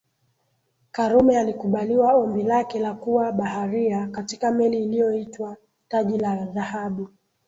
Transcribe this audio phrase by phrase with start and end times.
[0.91, 7.07] Karume alikubaliwa ombi lake la kuwa baharia katika meli iliyoitwa Taji la Dhahabu